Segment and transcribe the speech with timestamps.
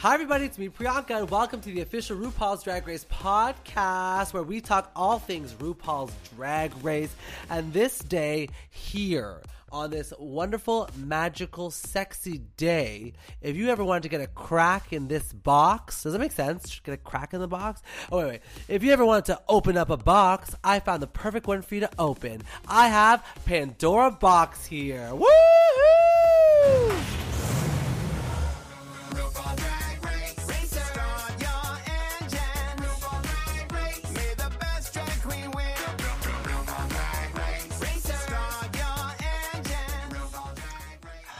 [0.00, 4.42] Hi, everybody, it's me, Priyanka, and welcome to the official RuPaul's Drag Race podcast where
[4.42, 7.14] we talk all things RuPaul's Drag Race.
[7.50, 13.12] And this day, here on this wonderful, magical, sexy day,
[13.42, 16.80] if you ever wanted to get a crack in this box, does that make sense?
[16.80, 17.82] Get a crack in the box?
[18.10, 18.40] Oh, wait, wait.
[18.68, 21.74] If you ever wanted to open up a box, I found the perfect one for
[21.74, 22.40] you to open.
[22.66, 25.10] I have Pandora Boxx here.
[25.12, 26.09] Woohoo!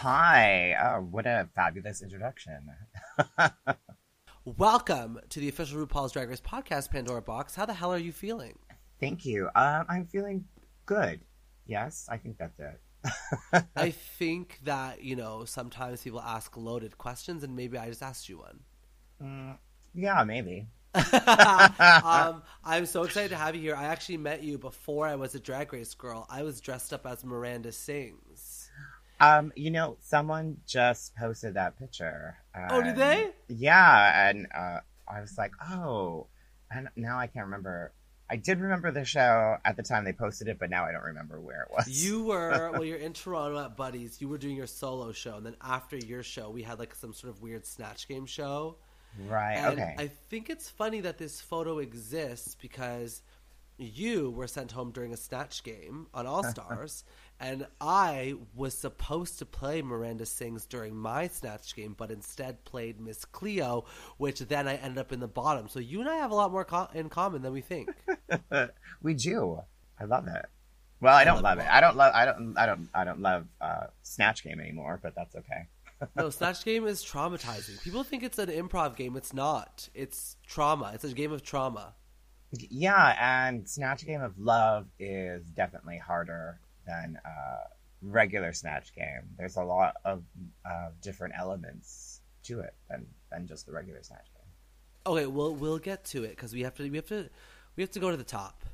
[0.03, 0.75] Hi.
[0.83, 2.71] Oh, what a fabulous introduction.
[4.47, 7.55] Welcome to the official RuPaul's Drag Race podcast, Pandora Boxx.
[7.55, 8.59] How the hell are you feeling?
[8.99, 9.51] Thank you.
[9.55, 10.47] Um, I'm feeling
[10.87, 11.21] good.
[11.67, 13.67] Yes, I think that's it.
[13.77, 18.27] I think that, you know, sometimes people ask loaded questions, and maybe I just asked
[18.27, 18.61] you one.
[19.23, 19.59] Mm,
[19.95, 20.69] yeah, maybe.
[20.95, 23.77] um, I'm so excited to have you here.
[23.77, 26.27] I actually met you before I was a drag race girl.
[26.31, 28.30] I was dressed up as Miranda Sings.
[29.21, 32.37] Um, you know, someone just posted that picture.
[32.71, 33.31] Oh, did they?
[33.49, 36.27] Yeah, and uh, I was like, oh,
[36.71, 37.93] and now I can't remember.
[38.31, 41.03] I did remember the show at the time they posted it, but now I don't
[41.03, 41.89] remember where it was.
[41.89, 44.21] You were, well, you're in Toronto at Buddies.
[44.21, 47.13] You were doing your solo show, and then after your show, we had like some
[47.13, 48.77] sort of weird Snatch Game show.
[49.29, 49.55] right?
[49.57, 49.95] And okay.
[49.99, 53.23] I think it's funny that this photo exists because
[53.81, 57.05] you were sent home during a snatch game on All Stars,
[57.41, 63.01] and I was supposed to play Miranda Sings during my snatch game, but instead played
[63.01, 63.87] Miss Cleo,
[64.19, 65.69] which then I ended up in the bottom.
[65.69, 67.91] So you and I have a lot more co- in common than we think.
[69.03, 69.63] we do.
[69.99, 70.45] I love it.
[71.01, 71.67] Well, I don't love it.
[71.69, 72.13] I don't love.
[72.15, 72.55] I don't.
[72.59, 72.89] I don't.
[72.95, 75.01] I don't love uh, Snatch Game anymore.
[75.03, 75.69] But that's okay.
[76.17, 77.83] no, snatch game is traumatizing.
[77.83, 79.17] People think it's an improv game.
[79.17, 79.89] It's not.
[79.95, 80.93] It's trauma.
[80.95, 81.95] It's a game of trauma.
[82.53, 86.59] Yeah, and Snatch Game of Love is definitely harder
[86.91, 87.65] than uh,
[88.03, 89.23] regular Snatch Game.
[89.39, 90.23] There's a lot of
[90.65, 94.41] uh, different elements to it than than just the regular Snatch Game.
[95.07, 97.29] Okay, we'll we'll get to it because we have to we have to
[97.77, 98.65] we have to go to the top.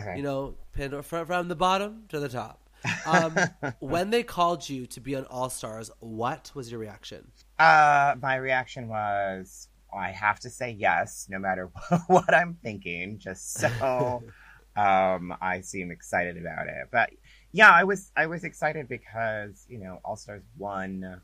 [0.00, 0.16] Okay.
[0.16, 2.68] You know, Pandora from, from the bottom to the top.
[3.06, 3.38] Um,
[3.80, 7.30] when they called you to be on All Stars, what was your reaction?
[7.58, 11.70] Uh, my reaction was I have to say yes, no matter
[12.06, 14.22] what I'm thinking, just so
[14.76, 16.88] um, I seem excited about it.
[16.90, 17.10] But
[17.54, 21.20] yeah, I was I was excited because you know All Stars one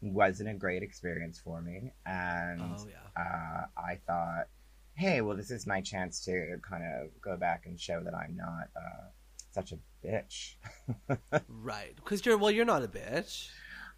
[0.00, 4.46] wasn't a great experience for me, and Oh yeah, uh, I thought,
[4.94, 8.34] hey, well, this is my chance to kind of go back and show that I'm
[8.34, 9.08] not uh,
[9.50, 10.54] such a bitch.
[11.48, 11.94] right.
[11.96, 13.48] Because you're well, you're not a bitch.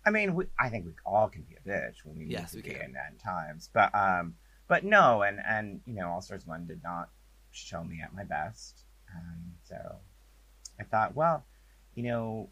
[0.05, 2.63] I mean, we, I think we all can be a bitch when we Yes, need
[2.63, 2.95] to we be can.
[2.97, 4.35] in times, but um,
[4.67, 7.11] but no, and and you know, All Stars One did not
[7.53, 8.83] show me at my best,
[9.15, 9.77] and so
[10.81, 11.45] I thought, well,
[11.97, 12.51] you know,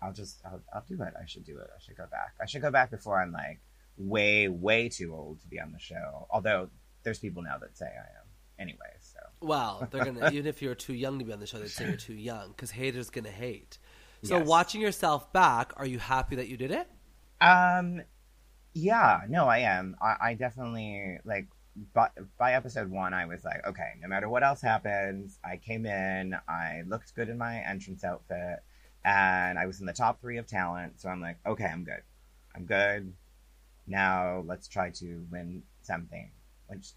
[0.00, 1.14] I'll just I'll, I'll do it.
[1.20, 1.66] I should do it.
[1.74, 2.34] I should go back.
[2.40, 3.60] I should go back before I'm like
[3.96, 6.28] way way too old to be on the show.
[6.30, 6.68] Although
[7.02, 8.26] there's people now that say I am
[8.58, 8.92] anyway.
[9.00, 11.68] So Well, they're gonna even if you're too young to be on the show, they'd
[11.70, 13.78] say you're too young because haters gonna hate.
[14.22, 14.46] So Yes.
[14.46, 16.88] watching yourself back, are you happy that you did it?
[17.40, 18.02] Um,
[18.74, 19.96] yeah, no, I am.
[20.00, 21.48] I, I definitely like.
[21.92, 25.86] By, by episode one, I was like, okay, no matter what else happens, I came
[25.86, 28.60] in, I looked good in my entrance outfit,
[29.04, 31.00] and I was in the top three of talent.
[31.00, 32.02] So I'm like, okay, I'm good.
[32.54, 33.12] I'm good.
[33.86, 36.30] Now let's try to win something,
[36.68, 36.92] which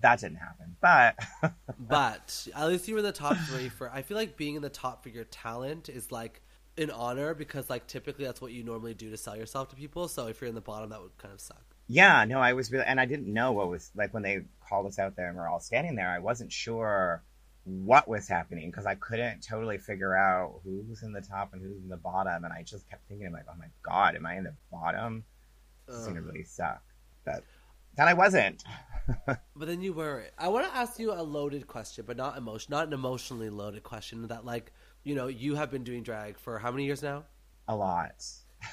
[0.00, 0.76] that didn't happen.
[0.80, 1.18] But
[1.78, 3.90] But at least you were in the top three for.
[3.90, 6.42] I feel like being in the top for your talent is like
[6.76, 10.08] an honor because like typically that's what you normally do to sell yourself to people.
[10.08, 11.62] So if you're in the bottom, that would kind of suck.
[11.86, 14.86] Yeah, no, I was really, and I didn't know what was like when they called
[14.86, 16.08] us out there and we're all standing there.
[16.08, 17.22] I wasn't sure
[17.64, 21.62] what was happening because I couldn't totally figure out who was in the top and
[21.62, 24.36] who's in the bottom, and I just kept thinking like, oh my god, am I
[24.36, 25.24] in the bottom?
[25.86, 26.82] This is gonna really suck.
[27.24, 27.42] But
[27.96, 28.62] then I wasn't.
[29.56, 30.24] But then you were.
[30.38, 33.82] I want to ask you a loaded question, but not emotion, not an emotionally loaded
[33.82, 34.26] question.
[34.28, 34.72] That like
[35.02, 37.24] you know you have been doing drag for how many years now?
[37.68, 38.24] A lot.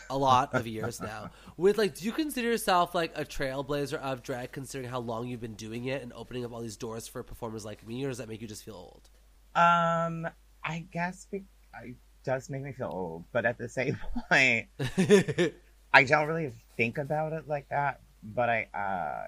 [0.09, 1.31] A lot of years now.
[1.57, 5.41] With like, do you consider yourself like a trailblazer of drag, considering how long you've
[5.41, 8.17] been doing it and opening up all these doors for performers like me, or does
[8.19, 9.09] that make you just feel old?
[9.55, 10.27] Um,
[10.63, 11.43] I guess be-
[11.83, 13.97] it does make me feel old, but at the same
[14.29, 14.67] point,
[15.93, 18.01] I don't really think about it like that.
[18.23, 18.67] But I,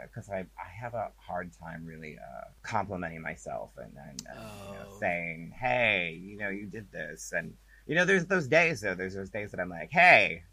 [0.06, 4.74] because I, I have a hard time really uh, complimenting myself and, and, and you
[4.74, 4.98] know, Oh.
[5.00, 7.54] saying, hey, you know, you did this, and
[7.88, 8.94] you know, there's those days though.
[8.94, 10.44] There's those days that I'm like, hey,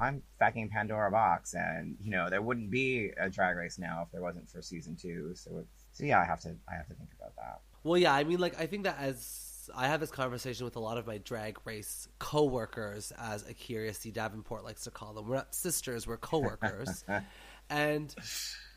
[0.00, 4.12] I'm fucking Pandora Boxx, and you know there wouldn't be a Drag Race now if
[4.12, 5.32] there wasn't for season two.
[5.34, 7.60] So it's so yeah, I have to I have to think about that.
[7.82, 10.80] Well, yeah, I mean, like, I think that as I have this conversation with a
[10.80, 14.10] lot of my drag race coworkers, as Akira C.
[14.10, 15.28] Davenport likes to call them.
[15.28, 17.04] We're not sisters, we're coworkers.
[17.70, 18.14] and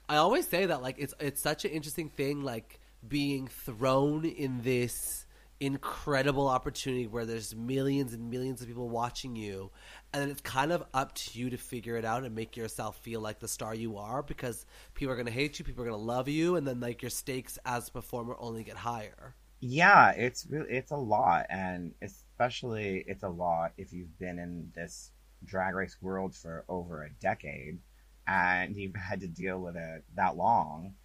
[0.07, 4.61] I always say that, like, it's it's such an interesting thing, like, being thrown in
[4.61, 5.25] this
[5.65, 9.71] incredible opportunity where there's millions and millions of people watching you
[10.13, 13.21] and it's kind of up to you to figure it out and make yourself feel
[13.21, 15.99] like the star you are because people are going to hate you people are going
[15.99, 19.35] to love you and then like your stakes as a performer only get higher.
[19.65, 24.69] Yeah, it's really it's a lot, and especially it's a lot if you've been in
[24.75, 25.11] this
[25.45, 27.79] drag race world for over a decade,
[28.27, 30.95] and you've had to deal with it that long,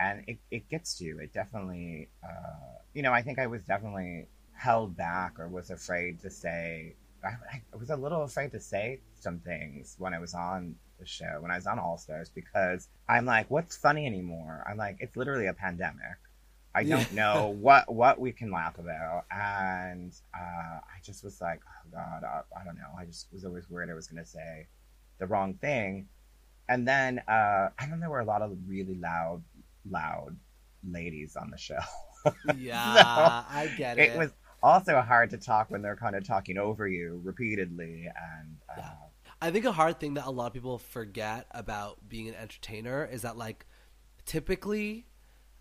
[0.00, 1.18] and it, it gets to you.
[1.20, 6.20] It definitely, uh, you know, I think I was definitely held back or was afraid
[6.20, 6.94] to say.
[7.22, 7.28] I,
[7.72, 11.36] I was a little afraid to say some things when I was on the show,
[11.40, 14.64] when I was on All Stars, because I'm like, what's funny anymore?
[14.68, 16.16] I'm like, it's literally a pandemic.
[16.74, 21.60] I don't know what what we can laugh about, and uh, I just was like,
[21.66, 22.90] oh god, I, I don't know.
[22.98, 24.68] I just was always worried I was going to say
[25.18, 26.08] the wrong thing,
[26.70, 29.42] and then uh, I know there were a lot of really loud,
[29.88, 30.36] loud
[30.88, 31.78] ladies on the show.
[32.58, 34.30] yeah i get it, it was
[34.62, 38.90] also hard to talk when they're kind of talking over you repeatedly, and uh, Yeah.
[39.42, 43.08] I think a hard thing that a lot of people forget about being an entertainer
[43.10, 43.64] is that like
[44.26, 45.06] typically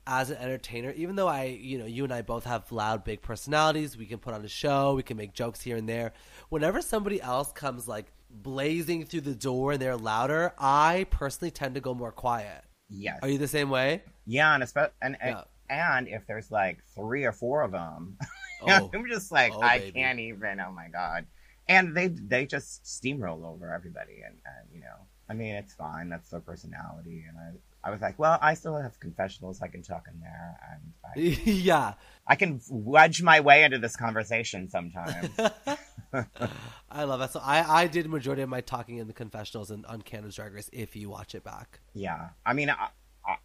[0.06, 3.22] as an entertainer, even though I, you know, you and I both have loud, big
[3.22, 6.12] personalities, we can put on a show, we can make jokes here and there.
[6.50, 11.76] Whenever somebody else comes like blazing through the door and they're louder, I personally tend
[11.76, 12.64] to go more quiet.
[12.90, 14.04] Yes, Are you the same way?
[14.26, 15.44] yeah, and espe- and Yeah.
[15.70, 18.18] and if there's like three or four of them.
[18.62, 19.92] Oh, I'm just like Oh, I baby.
[20.02, 20.60] can't even.
[20.60, 21.26] Oh my god!
[21.70, 24.98] And they they just steamroll over everybody, and, and you know,
[25.30, 26.10] I mean, it's fine.
[26.10, 29.82] That's their personality, and I I was like, well, I still have confessionals I can
[29.82, 31.20] talk in there, and I,
[31.50, 31.94] yeah.
[32.28, 35.30] I can wedge my way into this conversation sometimes.
[36.14, 37.32] I love that.
[37.32, 40.54] So I, I did majority of my talking in the confessionals and on Canada's Drag
[40.54, 41.80] Race if you watch it back.
[41.94, 42.90] yeah, I mean, I,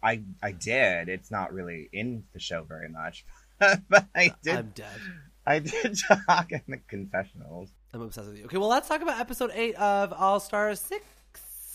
[0.01, 1.09] I I did.
[1.09, 3.25] It's not really in the show very much,
[3.59, 4.55] but I did.
[4.55, 4.99] I'm dead.
[5.45, 5.95] I did
[6.27, 7.69] talk in the confessionals.
[7.93, 8.45] I'm obsessed with you.
[8.45, 11.05] Okay, well, let's talk about episode eight of All Star Six,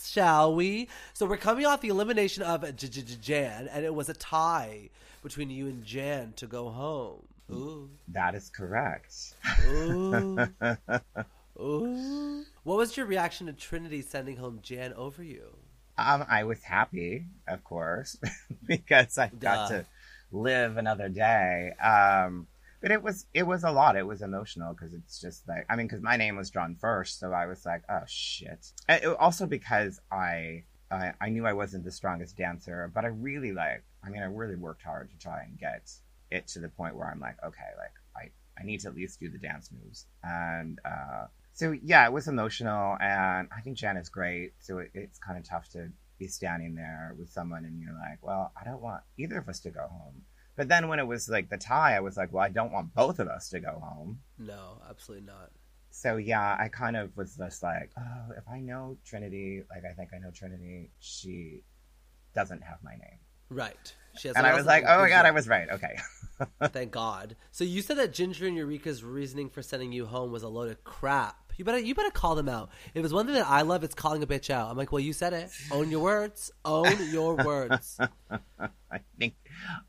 [0.05, 0.89] shall we?
[1.13, 4.13] So we're coming off the elimination of J- J- J- Jan, and it was a
[4.13, 4.89] tie
[5.23, 7.27] between you and Jan to go home.
[7.51, 9.35] Ooh, That is correct.
[9.67, 10.47] ooh,
[11.59, 12.45] ooh.
[12.63, 15.57] What was your reaction to Trinity sending home Jan over you?
[15.97, 18.17] Um, I was happy, of course,
[18.65, 19.67] because I got Duh.
[19.69, 19.85] to
[20.31, 21.71] live another day.
[21.83, 22.47] Um,
[22.81, 23.95] but it was it was a lot.
[23.95, 27.19] It was emotional because it's just like I mean, because my name was drawn first,
[27.19, 28.71] so I was like, oh shit.
[28.87, 33.09] And it- also because I, I I knew I wasn't the strongest dancer, but I
[33.09, 33.83] really like.
[34.03, 35.91] I mean, I really worked hard to try and get
[36.31, 39.19] it to the point where I'm like, okay, like I I need to at least
[39.19, 43.97] do the dance moves, and uh, so yeah, it was emotional, and I think Jan
[43.97, 44.53] is great.
[44.59, 48.19] So it, it's kind of tough to be standing there with someone, and you're like,
[48.21, 50.23] well, I don't want either of us to go home.
[50.55, 52.93] But then when it was like the tie, I was like, well, I don't want
[52.93, 54.19] both of us to go home.
[54.37, 55.51] No, absolutely not.
[55.89, 59.93] So yeah, I kind of was just like, oh, if I know Trinity, like I
[59.93, 61.63] think I know Trinity, she
[62.33, 63.19] doesn't have my name.
[63.49, 63.93] Right.
[64.35, 65.25] And I was like, oh my god.
[65.25, 65.69] I was right.
[65.69, 65.97] Okay.
[66.69, 67.35] Thank God.
[67.51, 70.69] So you said that Ginger and Eureka's reasoning for sending you home was a load
[70.69, 71.37] of crap.
[71.57, 72.69] You better you better call them out.
[72.93, 74.71] If it's one thing that I love, it's calling a bitch out.
[74.71, 75.51] I'm like, well, you said it.
[75.71, 76.49] Own your words.
[76.65, 77.99] Own your words.
[78.91, 79.35] I think,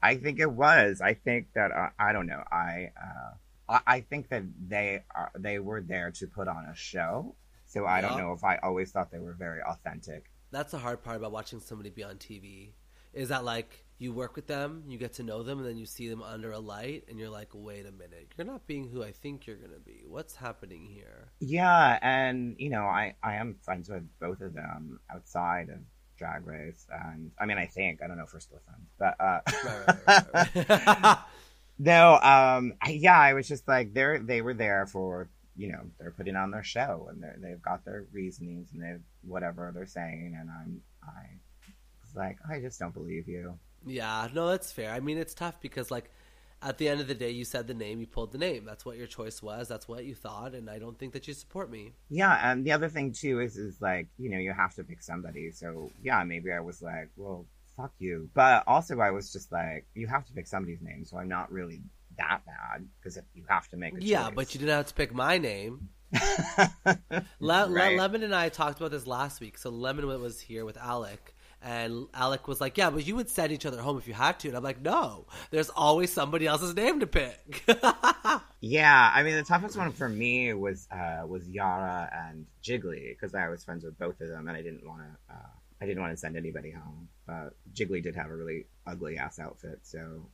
[0.03, 1.01] I think it was.
[1.01, 2.43] I think that uh, I don't know.
[2.53, 6.75] I, uh, I, I think that they are they were there to put on a
[6.75, 7.37] show.
[7.65, 10.31] So I don't know if I always thought they were very authentic.
[10.51, 12.73] That's the hard part about watching somebody be on TV.
[13.15, 15.87] Is that like you work with them, you get to know them, and then you
[15.87, 19.03] see them under a light, and you're like, wait a minute, you're not being who
[19.03, 20.03] I think you're gonna be.
[20.07, 21.31] What's happening here?
[21.41, 25.79] Yeah, and you know, I I am friends with both of them outside of
[26.17, 29.15] Drag Race, and I mean, I think I don't know if we're still friends, but
[29.21, 31.19] uh, Right, right, right,
[31.79, 36.11] no, um, yeah, I was just like they're they were there for you know they're
[36.11, 40.37] putting on their show and they they've got their reasonings and they whatever they're saying,
[40.39, 40.83] and I'm
[42.17, 43.59] I was like I just don't believe you.
[43.87, 44.93] Yeah, no, that's fair.
[44.93, 46.09] I mean, it's tough because, like,
[46.63, 48.65] at the end of the day, you said the name, you pulled the name.
[48.65, 49.67] That's what your choice was.
[49.67, 51.95] That's what you thought, and I don't think that you support me.
[52.09, 55.03] Yeah, and the other thing too is is like you know you have to pick
[55.03, 55.51] somebody.
[55.51, 58.31] So yeah, maybe I was like, well, fuck you.
[58.35, 61.05] But also I was just like, you have to pick somebody's name.
[61.05, 61.83] So I'm not really
[62.19, 64.05] that bad because if you have to make a choice.
[64.09, 64.35] Yeah, choice.
[64.37, 65.89] but you didn't have to pick my name.
[66.85, 67.99] Le- Le- Right.
[67.99, 69.59] Lemon and I talked about this last week.
[69.59, 71.32] So Lemon was here with Alec,
[71.63, 74.39] and Alec was like, "Yeah, but you would send each other home if you had
[74.41, 77.65] to." And I'm like, "No, there's always somebody else's name to pick."
[78.65, 83.35] Yeah, I mean the toughest one for me was uh, was Yara and Jiggly because
[83.35, 85.49] I was friends with both of them and I didn't want to uh,
[85.81, 87.09] I didn't want to send anybody home.
[87.27, 90.29] But Jiggly did have a really ugly ass outfit, so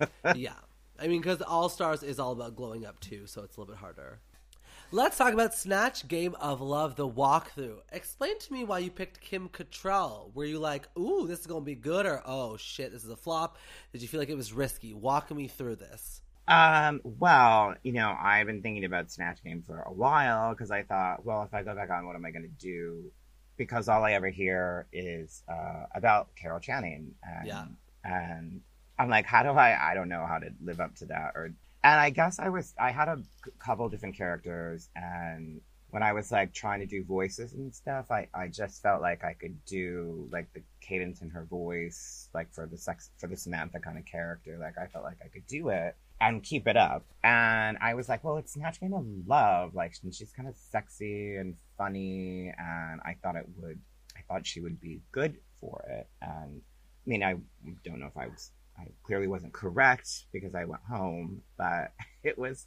[0.34, 0.54] yeah,
[0.98, 3.72] I mean, because All Stars is all about glowing up too, so it's a little
[3.72, 4.18] bit harder.
[4.90, 7.80] Let's talk about Snatch Game of Love, the walkthrough.
[7.92, 10.34] Explain to me why you picked Kim Cattrall.
[10.34, 13.16] Were you like, "Ooh, this is gonna be good," or "Oh shit, this is a
[13.16, 13.58] flop"?
[13.92, 14.94] Did you feel like it was risky?
[14.94, 16.22] Walk me through this.
[16.46, 20.82] Um, well, you know, I've been thinking about Snatch Game for a while because I
[20.84, 23.12] thought, well, if I go back on, what am I going to do?
[23.58, 27.66] Because all I ever hear is uh, about Carol Channing, and Yeah.
[28.04, 28.62] and
[28.98, 29.90] I'm like, how do I?
[29.90, 31.50] I don't know how to live up to that, or
[31.88, 33.18] and I guess I was, I had a
[33.58, 38.28] couple different characters, and when I was like trying to do voices and stuff, I
[38.34, 42.66] I just felt like I could do like the cadence in her voice, like for
[42.66, 45.70] the sex for the Samantha kind of character, like I felt like I could do
[45.70, 47.04] it and keep it up.
[47.22, 49.74] And I was like, well, it's Game of Love.
[49.74, 52.52] Like, she's kind of sexy and funny.
[52.58, 53.78] And I thought it would,
[54.16, 56.08] I thought she would be good for it.
[56.20, 56.60] And
[57.06, 57.36] I mean, I
[57.84, 61.92] don't know if I was, I clearly wasn't correct because I went home, but
[62.22, 62.66] it was,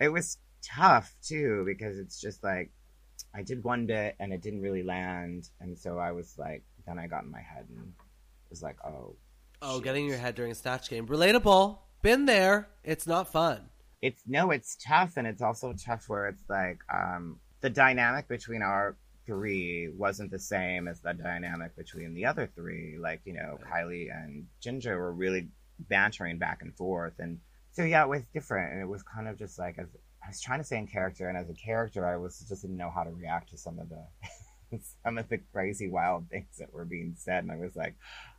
[0.00, 2.70] it was tough too because it's just like,
[3.34, 5.48] I did one bit and it didn't really land.
[5.60, 7.92] And so I was like, then I got in my head and
[8.50, 9.14] was like, oh,
[9.60, 9.84] Oh, shit.
[9.84, 11.78] getting in your head during a Snatch Game, relatable.
[12.02, 12.68] Been there.
[12.84, 13.68] It's not fun.
[14.00, 18.62] it's no it's tough and it's also tough where it's like um the dynamic between
[18.62, 18.96] our
[19.28, 22.96] three wasn't the same as the dynamic between the other three.
[22.98, 27.12] Like you know kylie and ginger were really bantering back and forth.
[27.18, 27.38] And
[27.70, 28.72] so yeah it was different.
[28.72, 29.86] And it was kind of just like as
[30.24, 31.28] i was trying to say in character.
[31.28, 33.88] And as a character i was just didn't know how to react to some of
[33.90, 37.44] the some of the crazy wild things that were being said.
[37.44, 37.94] And i was like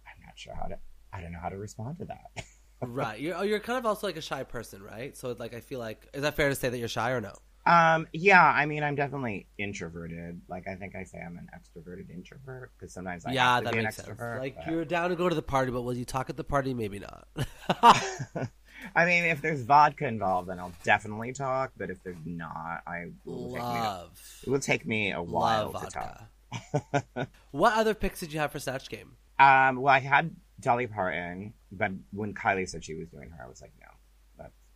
[0.08, 0.78] i'm not sure how to
[1.14, 2.32] i don't know how to respond to that.
[2.82, 3.20] Right.
[3.20, 5.16] You're oh, you're kind of also like a shy person, right?
[5.18, 7.34] So like I feel like is that fair to say that you're shy or no?
[7.70, 10.42] Um, yeah, I mean, I'm definitely introverted.
[10.48, 13.70] Like, I think I say I'm an extroverted introvert because sometimes I yeah, have to
[13.70, 14.20] that makes sense.
[14.20, 16.44] Like but- you're down to go to the party, but will you talk at the
[16.44, 16.74] party?
[16.74, 17.28] Maybe not.
[18.96, 21.72] I mean, if there's vodka involved, then I'll definitely talk.
[21.78, 23.60] But if there's not, I will take me.
[23.60, 27.28] Love, It will take me a while love to talk.
[27.52, 29.16] what other picks did you have for Snatch Game?
[29.38, 33.48] Um, well, I had Dolly Parton, but when Kylie said she was doing her, I
[33.48, 33.89] was like, no,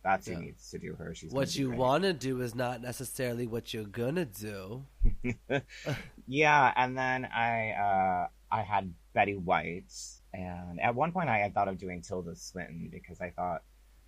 [0.04, 0.34] that's Yeah.
[0.34, 1.14] who needs to do her.
[1.14, 4.84] She's What you want to do is not necessarily what you're gonna do.
[6.26, 9.92] Yeah, and then I uh, I had Betty White,
[10.32, 13.62] and at one point I had thought of doing Tilda Swinton because I thought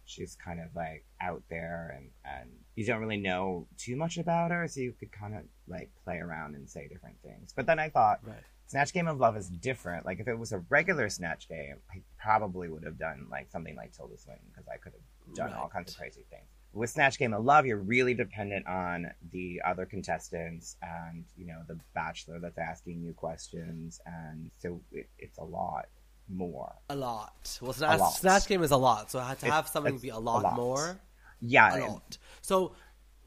[0.06, 4.50] she's kind of like out there, and and you don't really know too much about
[4.50, 7.52] her, so you could kind of like play around and say different things.
[7.54, 8.36] But then I thought Right.
[8.68, 10.06] Snatch Game of Love is different.
[10.06, 13.76] Like if it was a regular Snatch Game, I probably would have done like something
[13.76, 15.02] like Tilda Swinton because I could have
[15.34, 16.44] done all kinds of crazy things.
[16.72, 21.62] With Snatch Game of Love, you're really dependent on the other contestants and you know
[21.66, 25.86] the Bachelor that's asking you questions, and so it, it's a lot
[26.28, 26.74] more.
[26.90, 27.58] A lot.
[27.62, 28.10] Well, Snatch, lot.
[28.10, 30.18] Snatch Game is a lot, so I had to have something it's be a a
[30.18, 30.56] lot, lot.
[30.56, 31.00] more.
[31.40, 32.18] Yeah, A lot.
[32.42, 32.72] So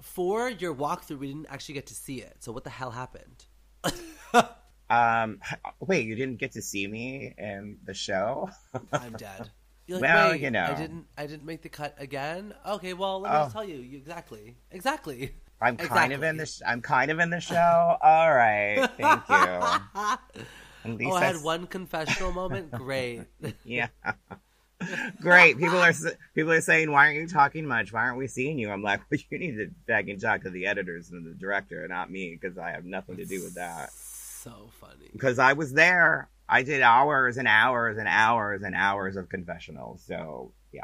[0.02, 2.38] for your walkthrough, we didn't actually get to see it.
[2.40, 3.46] So what the hell happened?
[4.90, 5.40] Um,
[5.80, 8.50] wait, you didn't get to see me in the show?
[8.92, 9.52] I'm dead.
[9.90, 10.66] You're Well, "Wait, you know.
[10.66, 11.06] I didn't.
[11.18, 12.54] I didn't make the cut again.
[12.64, 13.42] Okay, well, let me Oh.
[13.46, 13.78] just tell you.
[13.78, 14.56] you exactly.
[14.70, 15.34] Exactly.
[15.60, 16.46] I'm kind of in the.
[16.46, 17.98] Sh- I'm kind of in the show.
[18.02, 20.18] All right, thank you.
[20.86, 22.72] Oh, I had one confessional moment.
[22.72, 23.24] Great.
[23.66, 23.88] Yeah.
[25.20, 25.58] Great.
[25.58, 25.92] People are
[26.34, 27.92] people are saying, "Why aren't you talking much?
[27.92, 30.50] Why aren't we seeing you?" I'm like, well, "You need to back and talk to
[30.50, 33.92] the editors and the director, not me, because I have nothing to do with that."
[33.92, 35.10] So funny.
[35.12, 36.30] Because I was there.
[36.50, 40.04] I did hours and hours and hours and hours of confessionals.
[40.06, 40.82] So yeah.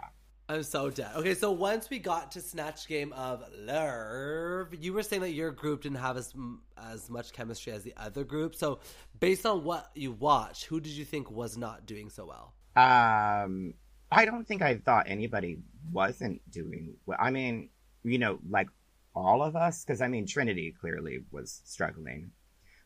[0.48, 1.10] I'm so dead.
[1.16, 5.50] Okay, so once we got to Snatch Game of Love, you were saying that your
[5.50, 6.36] group didn't have as
[6.78, 8.54] as much chemistry as the other group.
[8.54, 8.80] So,
[9.20, 12.54] based on what you watched, who did you think was not doing so well?
[12.76, 13.74] Um,
[14.12, 15.58] I don't think I thought anybody
[15.92, 17.18] wasn't doing well.
[17.20, 17.70] I mean,
[18.04, 18.68] you know, like
[19.16, 22.30] all of us, because I mean, Trinity clearly was struggling,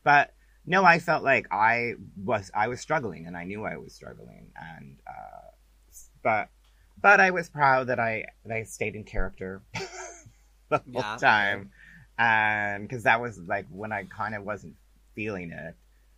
[0.02, 0.32] but
[0.66, 4.52] no, I felt like I was I was struggling, and I knew I was struggling,
[4.56, 5.50] and uh,
[6.22, 6.48] but
[7.00, 9.62] but I was proud that I that I stayed in character
[10.68, 11.70] the whole time,
[12.18, 14.74] and because that was like when I kind of wasn't
[15.14, 15.74] feeling it.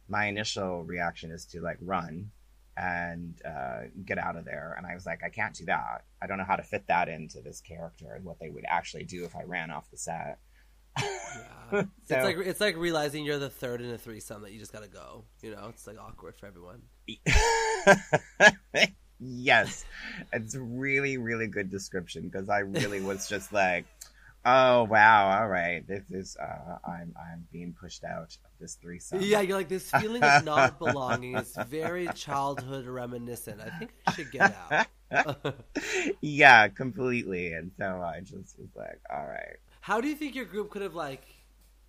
[0.09, 2.31] My initial reaction is to like run
[2.77, 4.75] and uh, get out of there.
[4.77, 6.05] And I was like, I can't do that.
[6.23, 9.05] I don't know how to fit that into this character and what they would actually
[9.05, 10.39] do if I ran off the set.
[11.73, 11.81] Yeah.
[11.81, 14.73] So- it's like it's like realizing you're the third in a threesome that you just
[14.75, 15.25] gotta go.
[15.41, 16.83] You know, it's like awkward for everyone.
[19.21, 19.85] yes,
[20.33, 23.87] it's really, really good description because I really was just like,
[24.45, 29.21] oh wow, all right, this is uh, I'm I'm being pushed out of this threesome.
[29.23, 33.61] Yeah, you're like this feeling of not belonging is very childhood reminiscent.
[33.61, 35.55] I think I should get out.
[36.21, 37.53] yeah, completely.
[37.53, 39.57] And so I just was like, all right.
[39.83, 41.25] How do you think your group could have like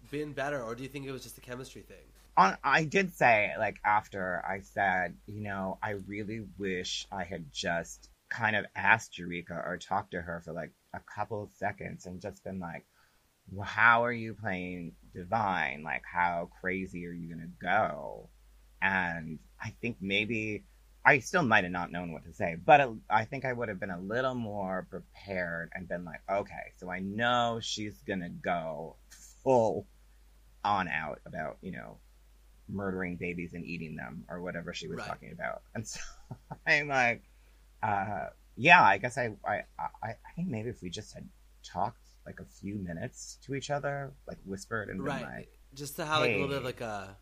[0.10, 2.06] been better, or do you think it was just a chemistry thing?
[2.36, 7.54] On, I did say, like, after I said, you know, I really wish I had
[7.54, 12.08] just kind of asked Eureka or talked to her for like a couple of seconds
[12.08, 12.84] and just been like,
[13.52, 15.84] well, how are you playing Divine?
[15.84, 18.28] Like, how crazy are you to go?
[18.82, 20.64] And I think maybe
[21.06, 23.68] I still might have not known what to say, but it, I think I would
[23.70, 28.22] have been a little more prepared and been like, okay, so I know she's going
[28.22, 28.96] to go
[29.44, 29.86] full
[30.64, 31.98] on out about, you know,
[32.70, 35.08] murdering babies and eating them or whatever she was Right.
[35.10, 35.62] talking about.
[35.76, 36.00] And so
[36.66, 37.24] I'm like,
[37.82, 41.28] uh, yeah, I guess I, I, I, I think maybe if we just had
[41.66, 45.24] talked like a few minutes to each other, like whispered and Right.
[45.24, 47.18] like, just to have like a little bit of like a.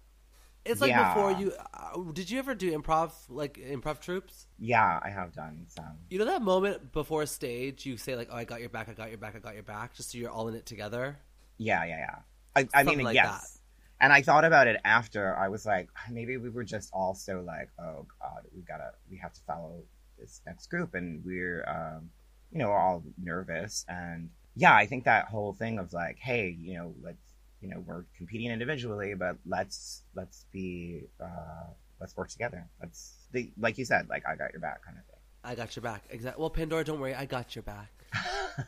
[0.63, 1.13] It's like Yeah.
[1.13, 1.53] before you.
[1.73, 4.47] Uh, did you ever do improv like improv troupes?
[4.59, 5.97] yeah, I have done some.
[6.09, 8.93] You know that moment before stage, you say like, "Oh, I got your back, I
[8.93, 11.17] got your back, I got your back," just so you're all in it together.
[11.57, 12.15] Yeah, yeah, yeah.
[12.55, 13.59] I, I mean, like yes.
[13.99, 15.35] And I thought about it after.
[15.37, 19.17] I was like, maybe we were just all so like, oh god, we gotta, we
[19.17, 19.83] have to follow
[20.19, 22.09] this next group, and we're, um,
[22.51, 23.85] you know, all nervous.
[23.87, 27.30] And yeah, I think that whole thing of like, hey, you know, let's,
[27.61, 32.67] you know, we're competing individually, but let's let's be, uh, let's work together.
[32.81, 35.19] Let's, the, like you said, like I got your back, kind of thing.
[35.43, 36.03] I got your back.
[36.09, 36.39] Exactly.
[36.41, 37.91] Well, Pandora, don't worry, I got your back.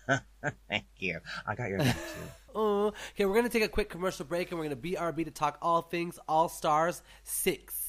[0.70, 1.20] Thank you.
[1.46, 2.02] I got your back too.
[2.56, 5.58] Oh, okay, we're gonna take a quick commercial break, and we're gonna BRB to talk
[5.60, 7.83] all things All Stars Six.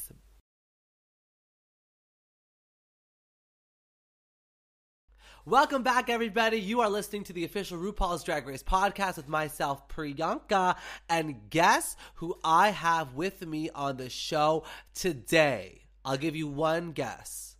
[5.46, 6.58] Welcome back, everybody.
[6.58, 10.74] You are listening to the official RuPaul's Drag Race podcast with myself, Priyanka,
[11.06, 15.82] and guess who I have with me on the show today?
[16.02, 17.56] I'll give you one guess.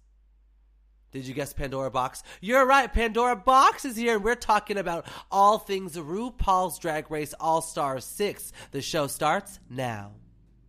[1.13, 2.23] Did you guess Pandora Boxx?
[2.41, 2.91] You're right.
[2.91, 8.07] Pandora Boxx is here, and we're talking about all things RuPaul's Drag Race All Stars
[8.07, 8.51] 6.
[8.71, 10.13] The show starts now.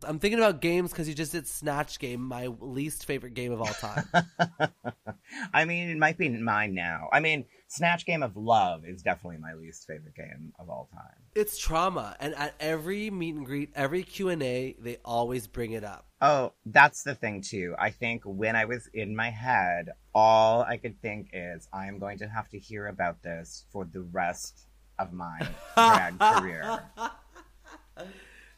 [0.06, 3.62] I'm thinking about games because you just did Snatch Game, my least favorite game of
[3.62, 4.08] all time.
[5.54, 7.10] I mean, it might be mine now.
[7.12, 11.16] I mean, Snatch Game of Love is definitely my least favorite game of all time.
[11.36, 15.72] it's trauma, and at every meet and greet, every Q and A, they always bring
[15.72, 16.06] it up.
[16.22, 17.76] Oh, that's the thing too.
[17.78, 22.00] I think when I was in my head, all I could think is I am
[22.00, 25.40] going to have to hear about this for the rest of my
[25.76, 26.80] drag career.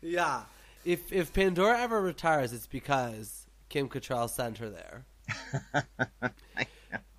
[0.02, 0.44] Yeah,
[0.88, 5.06] if if Pandora ever retires, it's because Kim Cattrall sent her there.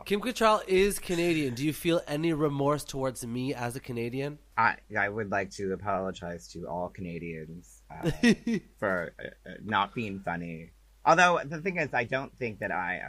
[0.07, 1.55] Kim Cattrall is Canadian.
[1.55, 4.39] Do you feel any remorse towards me as a Canadian?
[4.57, 8.11] I I would like to apologize to all Canadians uh,
[8.79, 10.71] for uh, uh, not being funny.
[11.05, 13.01] Although the thing is, I don't think that I,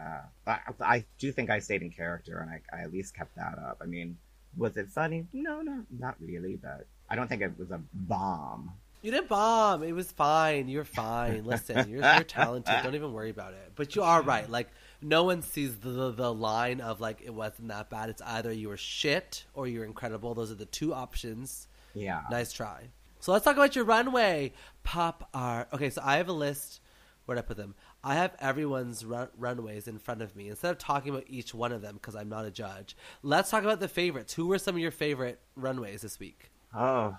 [0.47, 3.35] uh, I, I do think I stayed in character, and I, I at least kept
[3.35, 3.79] that up.
[3.81, 4.17] I mean,
[4.55, 5.25] was it funny?
[5.33, 6.55] No, no, not really.
[6.55, 8.73] But I don't think it was a bomb.
[9.01, 9.83] You didn't bomb.
[9.83, 10.67] It was fine.
[10.67, 11.45] You're fine.
[11.45, 12.75] Listen, you're, you're talented.
[12.83, 13.71] Don't even worry about it.
[13.75, 14.49] But you are right.
[14.49, 14.69] Like
[15.01, 18.09] no one sees the, the line of like it wasn't that bad.
[18.09, 20.33] It's either you were shit or you're incredible.
[20.33, 21.67] Those are the two options.
[21.93, 22.21] Yeah.
[22.29, 22.89] Nice try.
[23.21, 25.69] So let's talk about your runway pop art.
[25.73, 26.81] Okay, so I have a list.
[27.25, 27.75] Where'd I put them?
[28.03, 30.49] I have everyone's run- runways in front of me.
[30.49, 33.63] Instead of talking about each one of them, because I'm not a judge, let's talk
[33.63, 34.33] about the favorites.
[34.33, 36.49] Who were some of your favorite runways this week?
[36.73, 37.17] Oh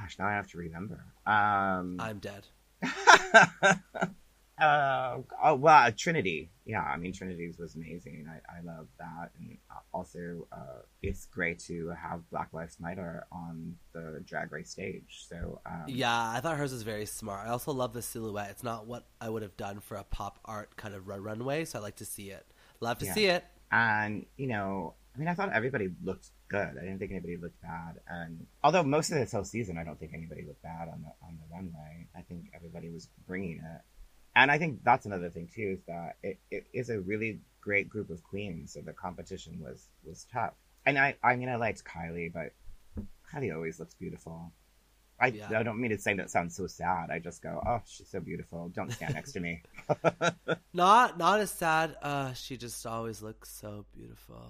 [0.00, 1.04] gosh, now I have to remember.
[1.26, 1.96] Um.
[2.00, 2.46] I'm dead.
[4.60, 6.50] uh, oh well, Trinity.
[6.64, 8.26] Yeah, I mean Trinity's was amazing.
[8.30, 9.56] I I love that, and
[9.92, 15.24] also uh, it's great to have Black Lives Matter on the Drag Race stage.
[15.28, 17.46] So um, Yeah, I thought hers was very smart.
[17.46, 18.50] I also love the silhouette.
[18.50, 21.64] It's not what I would have done for a pop art kind of run- runway,
[21.64, 22.46] so I like to see it.
[22.80, 23.14] Love to Yeah.
[23.14, 23.44] see it.
[23.72, 26.78] and you know, I mean, I thought everybody looked good.
[26.78, 28.00] I didn't think anybody looked bad.
[28.08, 31.26] And although most of this whole season, I don't think anybody looked bad on the
[31.26, 32.06] on the runway.
[32.16, 33.80] I think everybody was bringing it.
[34.34, 37.88] And I think that's another thing too is that it, it is a really great
[37.88, 38.72] group of queens.
[38.72, 40.54] So the competition was was tough.
[40.86, 42.52] And I I mean I liked Kylie, but
[43.32, 44.52] Kylie always looks beautiful.
[45.20, 45.58] I, Yeah.
[45.58, 47.10] I don't mean to say that sounds so sad.
[47.10, 48.70] I just go, oh, she's so beautiful.
[48.74, 49.62] Don't stand next to me.
[50.74, 51.96] Not not as sad.
[52.02, 54.42] Uh, she just always looks so beautiful.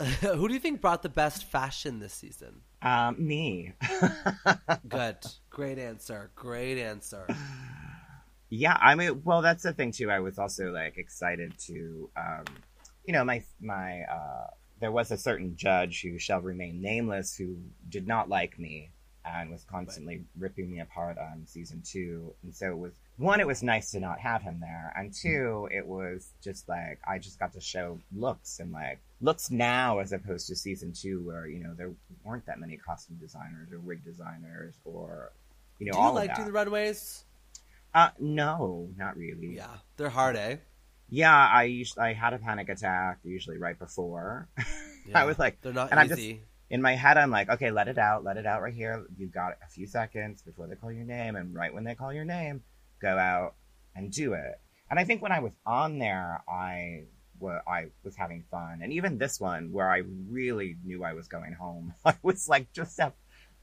[0.20, 2.62] Who do you think brought the best fashion this season?
[2.80, 3.74] Um, me.
[4.88, 5.18] Good.
[5.50, 6.30] Great answer.
[6.34, 7.26] Great answer.
[8.48, 10.10] Yeah, I mean, well, that's the thing too.
[10.10, 12.44] I was also like excited to, um,
[13.04, 14.46] you know, my my uh,
[14.80, 17.58] there was a certain judge who shall remain nameless who
[17.90, 18.90] did not like me
[19.26, 23.46] and was constantly ripping me apart on season two, and so it was one, it
[23.46, 27.38] was nice to not have him there, and two, it was just like I just
[27.38, 31.60] got to show looks and like looks now as opposed to season two where you
[31.62, 31.92] know there
[32.24, 35.32] weren't that many costume designers or wig designers or
[35.78, 36.46] you know Do you all like that.
[36.46, 37.24] the runways?
[37.94, 39.54] Uh, no, not really.
[39.56, 40.56] Yeah, they're hard, eh?
[41.08, 44.48] Yeah, I usually I had a panic attack usually right before.
[45.14, 46.42] I was like, they're not and I'm just- easy.
[46.70, 49.04] in my head, I'm like, okay, let it out, let it out right here.
[49.18, 52.12] You've got a few seconds before they call your name, and right when they call
[52.12, 52.62] your name,
[53.02, 53.54] go out
[53.96, 54.60] and do it.
[54.88, 57.04] And I think when I was on there, I
[57.40, 61.28] wa- I was having fun, and even this one where I really knew I was
[61.28, 63.12] going home, I was like, just have,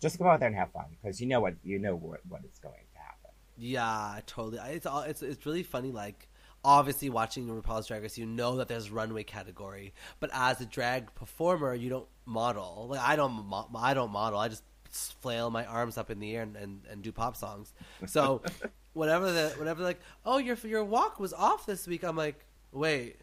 [0.01, 2.41] just go out there and have fun because you know what you know what what
[2.43, 3.31] is going to happen.
[3.57, 4.59] Yeah, totally.
[4.73, 5.91] It's all it's it's really funny.
[5.91, 6.27] Like
[6.63, 11.13] obviously watching RuPaul's Drag Race, you know that there's runway category, but as a drag
[11.15, 12.87] performer, you don't model.
[12.89, 14.39] Like I don't I don't model.
[14.39, 17.73] I just flail my arms up in the air and, and, and do pop songs.
[18.05, 18.41] So
[18.93, 23.17] whenever the whenever like, oh your your walk was off this week, I'm like, wait,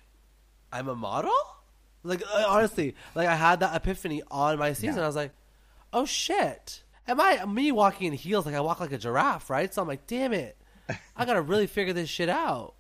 [0.75, 1.33] I'm a model.
[2.03, 4.97] Like uh, honestly, like I had that epiphany on my season.
[4.97, 5.05] Yeah.
[5.05, 5.33] I was like,
[5.93, 6.83] oh shit.
[7.07, 9.73] Am I me walking in heels like I walk like a giraffe, right?
[9.73, 10.57] So I'm like, damn it.
[11.17, 12.75] I gotta really figure this shit out.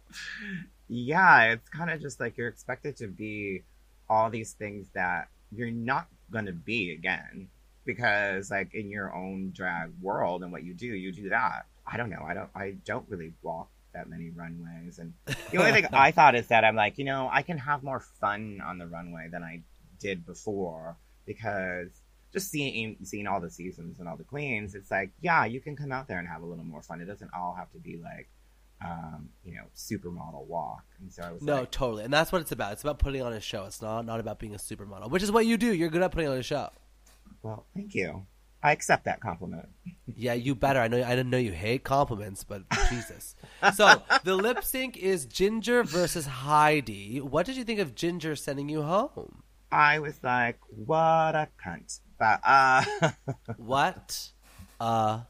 [0.89, 3.63] Yeah, it's kind of just like you're expected to be
[4.11, 7.49] all these things that you're not going to be again
[7.85, 11.67] because like in your own drag world and what you do, you do that.
[11.87, 12.23] I don't know.
[12.27, 15.15] I don't I don't really walk that many runways and
[15.51, 18.01] the only thing I thought is that I'm like, you know, I can have more
[18.01, 19.63] fun on the runway than I
[19.99, 21.89] did before because
[22.33, 25.77] just seeing seeing all the seasons and all the queens, it's like, yeah, you can
[25.77, 27.01] come out there and have a little more fun.
[27.01, 28.29] It doesn't all have to be like
[28.85, 30.85] um, you know, supermodel walk.
[31.01, 32.05] And so I was No, like, totally.
[32.05, 32.73] And that's what it's about.
[32.73, 33.65] It's about putting on a show.
[33.65, 35.73] It's not not about being a supermodel, which is what you do.
[35.73, 36.71] You're good at putting on a show.
[37.43, 38.27] well, thank you.
[38.65, 39.69] I accept that compliment.
[40.07, 40.81] Yeah, you better.
[40.81, 41.03] I know.
[41.05, 43.37] I didn't know you hate compliments, but Jesus.
[43.75, 47.21] So the lip sync is Ginger versus Heidi.
[47.21, 49.43] What did you think of Ginger sending you home?
[49.71, 52.01] I was like, what a cunt.
[52.19, 52.85] But uh
[53.57, 54.31] What
[54.81, 55.27] a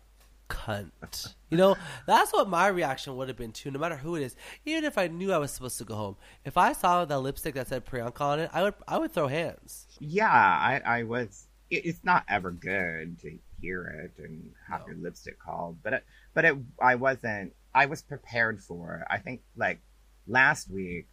[0.48, 1.34] cunt.
[1.50, 4.36] You know, that's what my reaction would have been too, no matter who it is.
[4.64, 6.16] Even if I knew I was supposed to go home.
[6.44, 9.28] If I saw that lipstick that said Priyanka on it, I would I would throw
[9.28, 9.86] hands.
[9.98, 14.88] yeah, I, I was it, it's not ever good to hear it and have No.
[14.88, 19.06] your lipstick called, but it, but it I wasn't I was prepared for it.
[19.10, 19.80] I think like
[20.26, 21.06] last week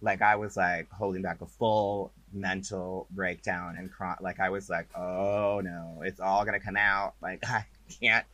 [0.00, 4.68] like I was like holding back a full mental breakdown and cry- like I was
[4.68, 7.14] like, oh no, it's all gonna come out.
[7.22, 7.64] Like I
[8.00, 8.26] can't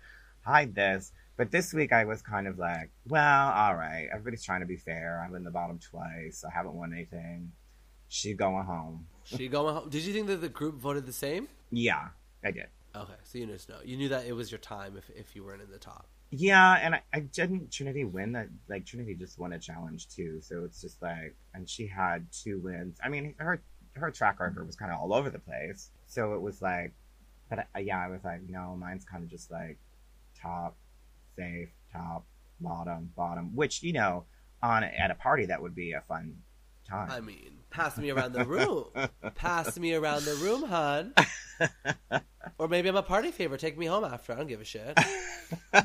[0.44, 1.12] hide this.
[1.36, 4.76] But this week I was kind of like, well, all right, everybody's trying to be
[4.76, 5.24] fair.
[5.26, 6.44] I'm in the bottom twice.
[6.46, 7.52] I haven't won anything.
[8.08, 9.06] She's going home.
[9.24, 9.88] She going home.
[9.88, 11.48] Did you think that the group voted the same?
[11.70, 12.08] Yeah,
[12.44, 12.66] I did.
[12.94, 13.78] Okay, so you just know.
[13.84, 16.06] You knew that it was your time if if you weren't in the top.
[16.30, 18.48] Yeah, and I, I didn't Trinity win that.
[18.68, 22.58] Like Trinity just won a challenge too, so it's just like, and she had two
[22.58, 22.98] wins.
[23.02, 23.62] I mean, her
[23.94, 26.92] her track record was kind of all over the place, so it was like,
[27.48, 29.78] but I, yeah, I was like, no, mine's kind of just like
[30.40, 30.76] top,
[31.36, 32.24] safe, top,
[32.60, 33.54] bottom, bottom.
[33.54, 34.24] Which you know,
[34.62, 36.36] on at a party that would be a fun
[36.84, 37.10] time.
[37.10, 38.86] I mean, pass me around the room.
[39.34, 41.14] pass me around the room, hun.
[42.58, 43.56] or maybe I'm a party favor.
[43.56, 44.32] Take me home after.
[44.32, 44.98] I don't give a shit.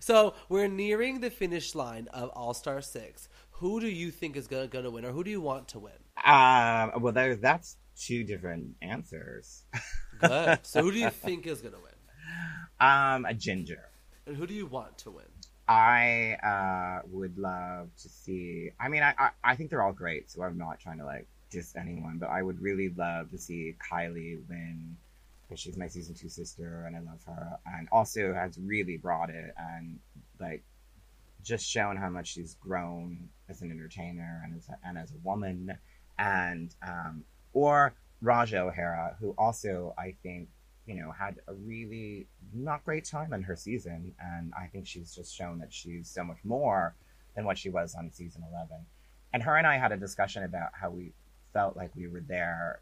[0.00, 3.28] so we're nearing the finish line of All Star Six.
[3.58, 5.92] Who do you think is gonna, gonna win, or who do you want to win?
[6.24, 9.64] Um, well, there, that's two different answers.
[10.20, 10.60] Good.
[10.62, 11.92] So who do you think is gonna win,
[12.80, 13.88] Um, a ginger.
[14.26, 15.24] and who do you want to win?
[15.66, 18.70] I uh, would love to see.
[18.78, 21.26] I mean, I, I I think they're all great, so I'm not trying to like
[21.50, 24.96] diss anyone, but I would really love to see Kylie win
[25.42, 29.30] because she's my season two sister, and I love her, and also has really brought
[29.30, 29.98] it and
[30.40, 30.62] like
[31.42, 35.18] just shown how much she's grown as an entertainer and as a, and as a
[35.22, 35.78] woman,
[36.18, 37.24] and um,
[37.54, 40.48] or Ra'Jah O'Hara, who also I think
[40.86, 45.14] you know, had a really not great time in her season, and I think she's
[45.14, 46.94] just shown that she's so much more
[47.34, 48.84] than what she was on season eleven.
[49.32, 51.12] And her and I had a discussion about how we
[51.52, 52.80] felt like we were there,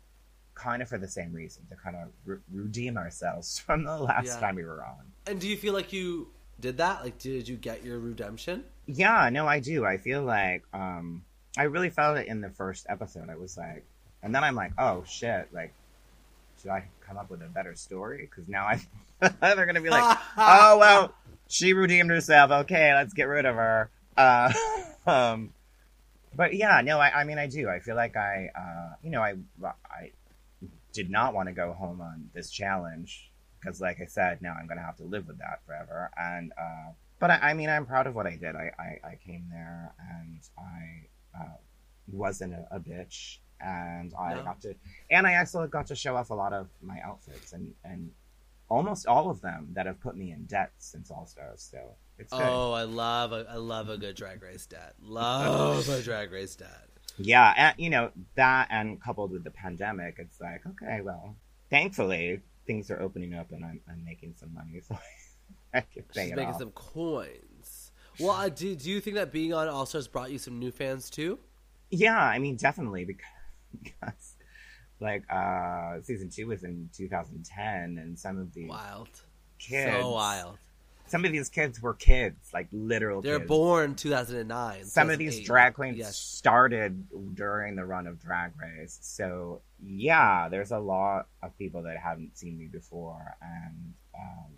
[0.55, 4.27] kind of for the same reason to kind of re- redeem ourselves from the last
[4.27, 4.41] Yeah.
[4.41, 5.13] time we were on.
[5.27, 6.29] And do you feel like you
[6.61, 7.03] did that?
[7.03, 8.65] Like, did you get your redemption?
[8.87, 9.85] Yeah, no, I do.
[9.87, 11.25] I feel like um,
[11.57, 13.31] I really felt it in the first episode.
[13.31, 13.85] I was like,
[14.23, 15.73] and then I'm like, oh shit, like,
[16.63, 18.29] should I come up with a better story?
[18.31, 18.81] Because now I,
[19.55, 21.15] they're gonna be like, oh well,
[21.49, 22.51] she redeemed herself.
[22.51, 23.91] Okay, let's get rid of her.
[24.17, 24.53] Uh,
[25.07, 25.53] um,
[26.35, 27.69] but yeah, no, I, I mean, I do.
[27.69, 30.13] I feel like I, uh, you know, I, I
[30.93, 34.67] did not want to go home on this challenge because, like I said, now I'm
[34.67, 36.11] gonna have to live with that forever.
[36.17, 38.57] And, uh, but I, I mean, I'm proud of what I did.
[38.57, 41.57] I, I, I came there and I uh,
[42.09, 44.43] wasn't a, a bitch, and I No.
[44.45, 44.75] got to,
[45.11, 48.11] and I also got to show off a lot of my outfits and and
[48.69, 51.63] almost all of them that have put me in debt since All Stars.
[51.71, 51.79] So
[52.19, 52.41] it's good.
[52.43, 54.93] Oh, I love a, I love a good drag race dad.
[55.03, 56.89] Love a drag race dad.
[57.19, 61.37] Yeah, and you know that, and coupled with the pandemic, it's like okay, well,
[61.71, 64.97] thankfully things are opening up, and I'm I'm making some money, so
[65.75, 66.59] I can pay She's it making off.
[66.61, 67.93] some coins.
[68.19, 71.11] Well, do do you think that being on All Stars brought you some new fans
[71.11, 71.39] too?
[71.91, 73.27] Yeah, I mean definitely because,
[73.83, 74.35] because
[75.01, 79.09] like uh season two was in 2010, and some of these Wild,
[79.59, 80.59] kids, so wild.
[81.07, 83.21] some of these kids were kids, like literal.
[83.23, 83.49] They're kids.
[83.49, 84.85] born 2009.
[84.85, 86.17] some of these drag queens Yes.
[86.17, 87.05] started
[87.35, 88.99] during the run of Drag Race.
[89.03, 94.53] So yeah, there's a lot of people that haven't seen me before, and um,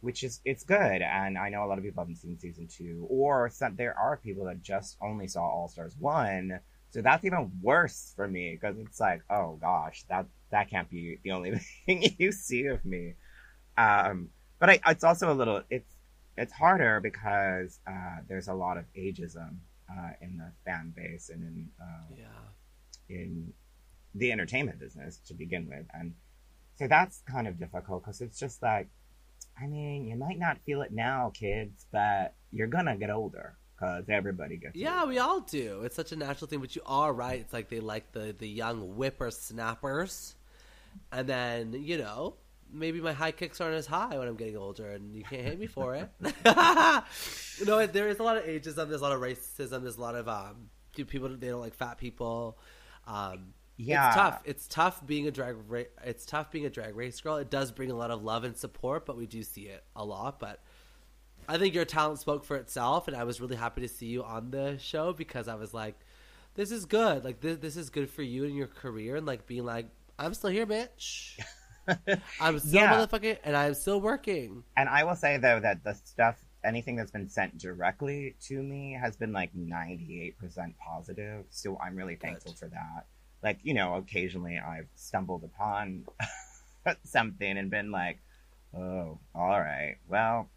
[0.00, 1.02] which is it's good.
[1.02, 4.16] And I know a lot of people haven't seen season two, or some, there are
[4.16, 6.58] people that just only saw All Stars one.
[6.96, 11.18] So that's even worse for me because it's like, oh gosh, that that can't be
[11.22, 11.50] the only
[11.84, 13.16] thing you see of me.
[13.76, 15.92] Um, but I, it's also a little it's
[16.38, 19.58] it's harder because uh, there's a lot of ageism
[19.92, 22.40] uh, in the fan base and in uh, Yeah.
[23.10, 23.52] in
[24.14, 26.14] the entertainment business to begin with, and
[26.78, 28.88] so that's kind of difficult because it's just like,
[29.62, 34.04] I mean, you might not feel it now, kids, but you're gonna get older because
[34.08, 35.08] everybody gets Yeah, older.
[35.08, 35.82] we all do.
[35.82, 37.40] It's such a natural thing, but you are right.
[37.40, 40.34] It's like they like the the young whippersnappers,
[41.12, 42.36] and then you know
[42.72, 45.58] maybe my high kicks aren't as high when I'm getting older, and you can't hate
[45.58, 46.10] me for it.
[47.66, 48.88] no, there is a lot of ageism.
[48.88, 49.82] There's a lot of racism.
[49.82, 52.58] There's a lot of um people they don't like fat people.
[53.06, 54.06] Um, Yeah.
[54.08, 54.42] it's tough.
[54.46, 55.56] It's tough being a drag.
[55.68, 57.36] Ra- it's tough being a drag race girl.
[57.36, 60.04] It does bring a lot of love and support, but we do see it a
[60.04, 60.40] lot.
[60.40, 60.62] But
[61.48, 64.24] I think your talent spoke for itself, and I was really happy to see you
[64.24, 65.94] on the show because I was like,
[66.54, 67.24] "This is good.
[67.24, 69.86] Like this, this is good for you and your career." And like being like,
[70.18, 71.38] "I'm still here, bitch.
[72.40, 72.92] I'm still Yeah.
[73.06, 77.12] motherfucking, and I'm still working." And I will say though that the stuff, anything that's
[77.12, 80.34] been sent directly to me has been like 98%
[80.78, 81.44] positive.
[81.50, 83.06] So I'm really thankful for that.
[83.42, 86.06] Like, you know, occasionally I've stumbled upon
[87.04, 88.18] something and been like,
[88.76, 90.48] oh, all right, well,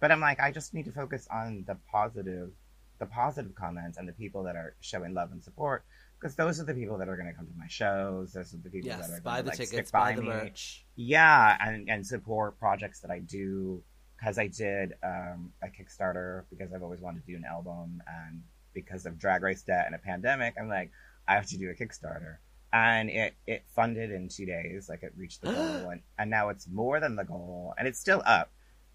[0.00, 2.50] but I'm like, I just need to focus on the positive,
[2.98, 5.84] the positive comments and the people that are showing love and support.
[6.20, 8.32] Because those are the people that are going to come to my shows.
[8.32, 10.84] Those are the people that are buy to the like, tickets, buy the merch.
[10.96, 13.82] yeah and, and support projects that i do
[14.16, 18.42] because i did um, a kickstarter because i've always wanted to do an album and
[18.74, 20.90] because of drag race debt and a pandemic i'm like
[21.28, 22.38] i have to do a kickstarter
[22.72, 26.48] and it, it funded in two days like it reached the goal and, and now
[26.48, 28.50] it's more than the goal and it's still up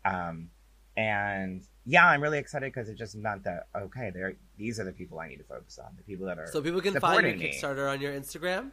[0.05, 0.49] um,
[0.95, 4.91] and yeah i'm really excited because it just meant that okay there these are the
[4.91, 7.31] people i need to focus on the people that are So people can find your
[7.33, 7.49] supporting me.
[7.49, 8.71] Kickstarter on your Instagram.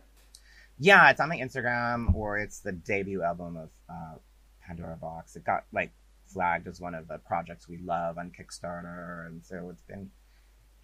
[0.79, 4.15] Yeah, it's on my Instagram or it's the debut album of uh,
[4.67, 5.37] Pandora Boxx.
[5.37, 5.93] It got like
[6.27, 10.11] flagged as one of the projects we love on Kickstarter, and so it's been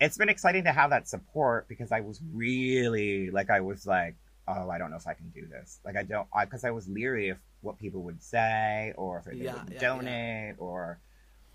[0.00, 4.16] it's been exciting to have that support because I was really like I was like,
[4.48, 5.80] oh, I don't know if I can do this.
[5.84, 9.44] Like I don't because I, was leery of what people would say or if they
[9.44, 10.98] Yeah, would yeah, donate or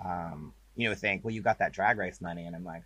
[0.04, 2.84] um, you know think, well, you got that drag race money, and I'm like.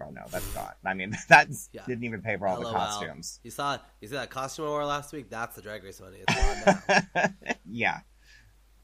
[0.00, 0.76] Oh no, that's not.
[0.84, 1.88] I mean, that Yeah.
[1.88, 2.62] didn't even pay for all LOL.
[2.64, 3.40] the costumes.
[3.42, 5.30] You saw you see that costume I wore last week?
[5.30, 6.18] That's the drag race money.
[6.18, 6.82] It's now.
[7.64, 8.00] yeah,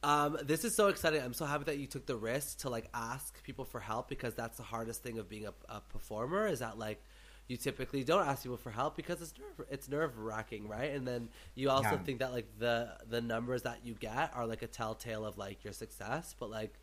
[0.02, 1.22] Um, this is so exciting.
[1.22, 4.34] I'm so happy that you took the risk to like ask people for help because
[4.34, 7.02] that's the hardest thing of being a, a performer is that like
[7.48, 10.92] you typically don't ask people for help because it's nerve it's nerve wracking, right?
[10.92, 11.98] And then you also Yeah.
[11.98, 15.64] think that like the the numbers that you get are like a telltale of like
[15.64, 16.78] your success, but like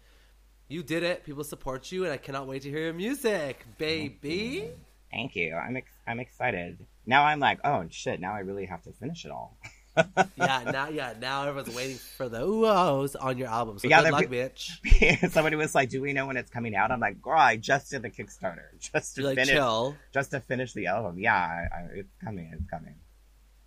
[0.71, 1.23] you did it.
[1.25, 4.71] People support you, and I cannot wait to hear your music, baby.
[5.11, 5.55] Thank you.
[5.55, 6.77] I'm ex- I'm excited.
[7.05, 8.19] Now I'm like, oh shit!
[8.21, 9.57] Now I really have to finish it all.
[10.37, 13.77] yeah, now yeah, now everyone's waiting for the oohs on your album.
[13.77, 15.29] So Yeah, good luck, pe- bitch.
[15.31, 17.91] Somebody was like, "Do we know when it's coming out?" I'm like, "Girl, I just
[17.91, 19.97] did the Kickstarter just to like finish, chill.
[20.13, 22.49] just to finish the album." Yeah, I, I, it's coming.
[22.53, 22.95] It's coming.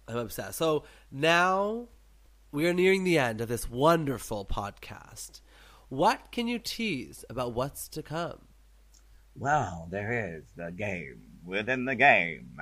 [0.09, 0.57] I'm obsessed.
[0.57, 1.89] So now
[2.53, 5.41] we are nearing the end of this wonderful podcast.
[5.95, 8.39] What can you tease about what's to come?
[9.37, 12.61] Well, there is the game within the game.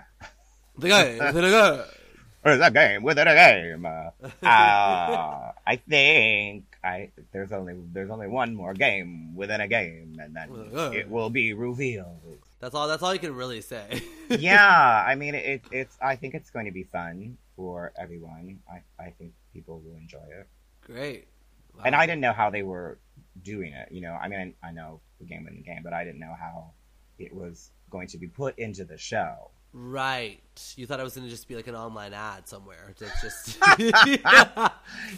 [0.77, 1.85] The guy, the guy.
[2.45, 3.87] Or the game within a game.
[3.87, 4.11] Uh,
[4.47, 10.37] uh, I think I there's only there's only one more game within a game, and
[10.37, 10.90] then Uh.
[10.90, 12.21] it will be revealed.
[12.61, 12.87] That's all.
[12.87, 14.03] That's all you can really say.
[14.29, 18.59] yeah, I mean it, it's I think it's going to be fun for everyone.
[18.71, 20.49] I I think people will enjoy it.
[20.85, 21.29] Great.
[21.77, 21.83] Wow.
[21.87, 22.99] And I didn't know how they were
[23.42, 23.88] doing it.
[23.90, 26.35] You know, I mean, I know the game within the game, but I didn't know
[26.38, 26.73] how
[27.18, 29.51] it was going to be put into the show.
[29.73, 30.40] Right.
[30.77, 32.95] You thought it was going to just be like an online ad somewhere.
[33.01, 33.59] It's just.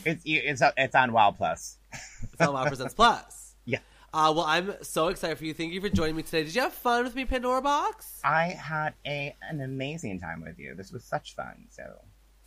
[0.05, 1.79] It's it's it's on WoW Plus.
[1.93, 3.41] It's on Wow Presents Plus.
[3.67, 3.79] Yeah.
[4.13, 5.55] Uh, well, I'm so excited for you.
[5.55, 6.45] Thank you for joining me today.
[6.45, 8.21] Did you have fun with me, Pandora Boxx?
[8.23, 10.75] I had a an amazing time with you.
[10.75, 11.65] This was such fun.
[11.71, 11.83] So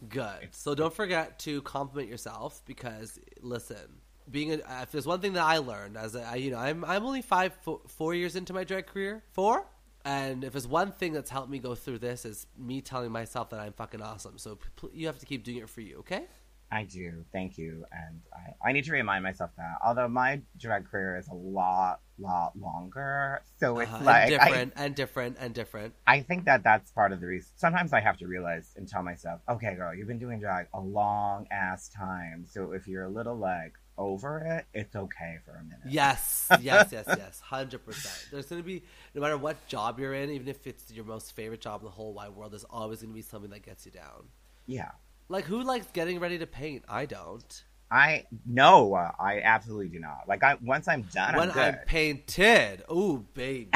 [0.08, 0.50] Good.
[0.52, 5.44] So don't forget to compliment yourself because listen, being a, if there's one thing that
[5.44, 8.64] I learned as a, I, you know, I'm I'm only five four years into my
[8.64, 9.66] drag career, four,
[10.06, 13.50] and if there's one thing that's helped me go through this is me telling myself
[13.52, 14.38] that I'm fucking awesome.
[14.38, 16.28] So pl- you have to keep doing it for you, okay?
[16.70, 17.24] I do.
[17.32, 17.86] Thank you.
[17.94, 19.76] And I, I need to remind myself that.
[19.86, 23.42] Although my drag career is a lot, lot longer.
[23.58, 25.94] So it's Uh-huh, like, and I, different and different and different.
[26.06, 27.54] I think that that's part of the reason.
[27.56, 30.82] Sometimes I have to realize and tell myself, okay, girl, you've been doing drag a
[30.82, 32.46] long ass time.
[32.46, 35.80] So if you're a little like over it, it's okay for a minute.
[35.88, 38.30] Yes, yes, yes, yes, hundred percent.
[38.32, 38.84] There's gonna be
[39.14, 41.92] no matter what job you're in, even if it's your most favorite job in the
[41.92, 44.28] whole wide world, there's always gonna be something that gets you down.
[44.66, 44.92] Yeah.
[45.30, 46.86] Like who likes getting ready to paint?
[46.88, 47.64] I don't.
[47.90, 50.24] I no, uh, I absolutely do not.
[50.28, 51.76] Like I once I'm done, when I'm good.
[51.76, 53.70] I'm painted, ooh baby,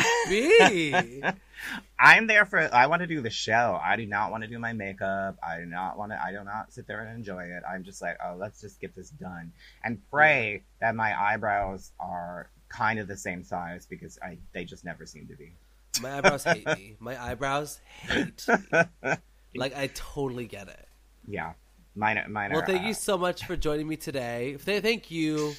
[1.99, 2.59] I'm there for.
[2.73, 3.79] I want to do the show.
[3.81, 5.37] I do not want to do my makeup.
[5.41, 6.21] I do not want to.
[6.21, 7.63] I do not sit there and enjoy it.
[7.69, 12.49] I'm just like, oh, let's just get this done and pray that my eyebrows are
[12.67, 15.53] kind of the same size because I they just never seem to be.
[16.01, 16.95] my eyebrows hate me.
[16.99, 18.81] My eyebrows hate me.
[19.53, 20.87] Like I totally get it.
[21.27, 21.53] Yeah,
[21.95, 22.23] mine.
[22.29, 22.51] Mine.
[22.51, 24.57] Well, thank uh, you so much for joining me today.
[24.63, 25.53] Th- Thank you.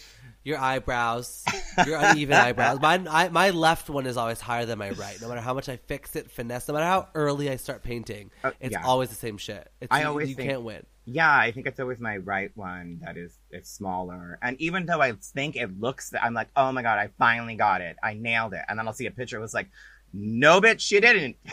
[0.44, 1.44] Your eyebrows,
[1.86, 2.80] your uneven eyebrows.
[2.80, 5.16] Mine, I, my left one is always higher than my right.
[5.20, 8.32] No matter how much I fix it, finesse, no matter how early I start painting,
[8.42, 8.84] Uh, it's yeah.
[8.84, 9.70] always the same shit.
[9.80, 10.84] It's, I you, always you think- can't win.
[11.04, 14.38] Yeah, I think it's always my right one that is it's smaller.
[14.42, 17.80] And even though I think it looks, I'm like, oh my god, I finally got
[17.80, 17.96] it.
[18.02, 18.62] I nailed it.
[18.68, 19.36] And then I'll see a picture.
[19.36, 19.68] It was like,
[20.12, 21.36] no, bitch, you didn't.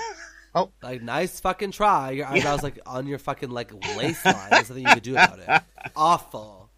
[0.55, 2.11] Oh, like nice fucking try.
[2.11, 4.49] Your eyebrows like on your fucking like lace line.
[4.49, 5.63] There's nothing you could do about it.
[5.95, 6.69] Awful.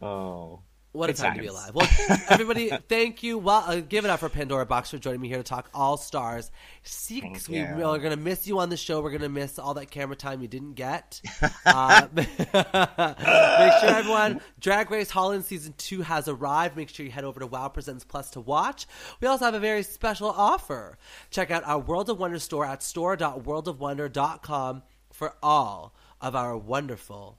[0.00, 0.60] oh.
[0.92, 1.72] What a Good time to be alive.
[1.72, 1.88] Well,
[2.28, 3.38] everybody, thank you.
[3.38, 5.96] Well, uh, give it up for Pandora Boxx for joining me here to talk All
[5.96, 6.50] Stars
[6.82, 7.46] Six.
[7.46, 9.00] Thank We are going to miss you on the show.
[9.00, 11.20] We're going to miss all that camera time you didn't get.
[11.64, 16.76] uh, make sure everyone, Drag Race Holland Season 2 has arrived.
[16.76, 18.88] Make sure you head over to Wow Presents Plus to watch.
[19.20, 20.98] We also have a very special offer.
[21.30, 27.38] Check out our World of Wonder store at store.worldofwonder.com for all of our wonderful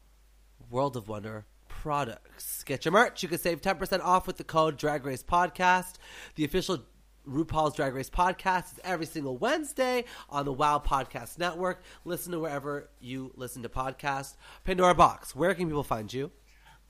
[0.70, 1.48] World of Wonder
[1.82, 2.64] products.
[2.64, 3.24] Get your merch.
[3.24, 5.94] You can save 10% off with the code Drag Race Podcast.
[6.36, 6.86] The official
[7.28, 11.82] RuPaul's Drag Race podcast is every single Wednesday on the WoW Podcast Network.
[12.06, 14.36] Listen to wherever you listen to podcasts.
[14.64, 16.30] Pandora Boxx, where can people find you?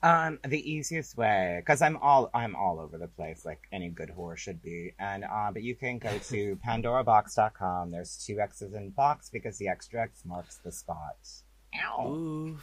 [0.02, 4.10] Um, the easiest way, because I'm all I'm all over the place, like any good
[4.10, 4.92] whore should be.
[4.98, 7.92] And uh, but you can go to pandoraboxx.com.
[7.92, 11.16] There's two X's in box because the extra X marks the spot.
[11.74, 12.06] Ow.
[12.06, 12.58] Ooh,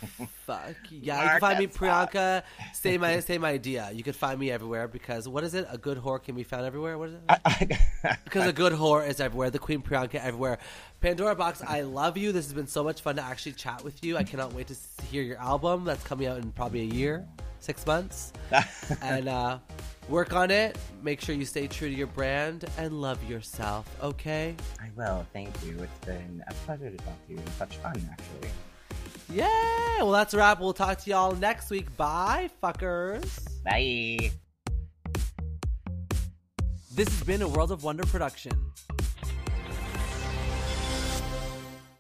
[0.46, 0.76] fuck.
[0.92, 1.68] Yeah, you can find me.
[1.68, 2.44] Priyanka.
[2.74, 3.90] Same, same idea.
[3.94, 5.68] You can find me everywhere because what is it?
[5.70, 6.98] A good whore can be found everywhere?
[6.98, 7.78] What is it?
[8.24, 9.50] Because a good whore is everywhere.
[9.50, 10.60] The Queen Priyanka everywhere.
[11.02, 12.32] Pandora Boxx, I love you.
[12.32, 14.18] This has been so much fun to actually chat with you.
[14.18, 17.26] I cannot wait to hear your album that's coming out in probably a year,
[17.60, 18.34] six months.
[19.02, 19.60] and uh,
[20.08, 20.78] work on it.
[21.02, 24.56] Make sure you stay true to your brand and love yourself, okay?
[24.82, 25.26] I will.
[25.34, 25.78] Thank you.
[25.82, 28.50] It's been a pleasure to talk to you and such fun, actually.
[29.32, 29.98] Yeah.
[30.00, 30.60] Well, that's a wrap.
[30.60, 31.96] We'll talk to y'all next week.
[31.98, 33.48] Bye, fuckers.
[33.64, 34.32] Bye.
[36.96, 38.52] This has been a World of Wonder production.